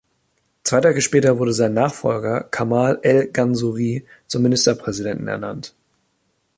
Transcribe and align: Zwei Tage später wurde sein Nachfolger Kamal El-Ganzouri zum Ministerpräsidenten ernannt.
Zwei 0.63 0.81
Tage 0.81 0.99
später 0.99 1.37
wurde 1.37 1.53
sein 1.53 1.75
Nachfolger 1.75 2.41
Kamal 2.45 2.97
El-Ganzouri 3.03 4.07
zum 4.25 4.41
Ministerpräsidenten 4.41 5.27
ernannt. 5.27 5.75